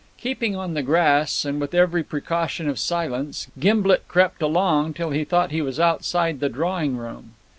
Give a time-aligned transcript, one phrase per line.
[0.17, 5.23] Keeping on the grass, and with every precaution of silence, Gimblet crept along till he
[5.23, 7.33] thought he was outside the drawing room.